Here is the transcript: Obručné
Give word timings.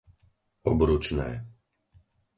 Obručné 0.71 1.29